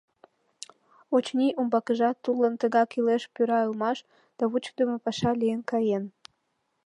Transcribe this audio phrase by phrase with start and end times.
[1.15, 3.97] Очыни, умбакыжат тудлан тыгак илеш пӱра улмаш,
[4.37, 6.03] да вучыдымо паша лийын каен.